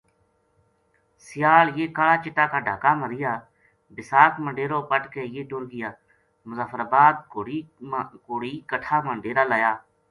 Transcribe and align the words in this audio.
سیال 1.25 1.67
یہ 1.79 1.85
کالا 1.97 2.15
چِٹا 2.23 2.45
کا 2.51 2.59
ڈھاکا 2.65 2.91
ما 2.99 3.05
رہیا 3.11 3.33
بیساکھ 3.95 4.35
ما 4.43 4.49
ڈیرو 4.57 4.79
پَٹ 4.89 5.03
کہ 5.13 5.21
یہ 5.35 5.43
ٹُر 5.49 5.63
گیا 5.71 5.89
مظفرآباد 6.49 7.15
کہوڑی 7.31 8.51
کٹھہ 8.69 8.97
ما 9.07 9.13
ڈیرا 9.23 9.43
لایا 9.51 9.73